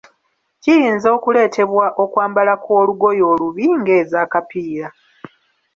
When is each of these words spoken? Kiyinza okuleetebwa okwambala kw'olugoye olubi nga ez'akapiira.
Kiyinza 0.61 1.07
okuleetebwa 1.17 1.85
okwambala 2.03 2.53
kw'olugoye 2.63 3.23
olubi 3.31 3.65
nga 3.79 3.93
ez'akapiira. 4.01 4.87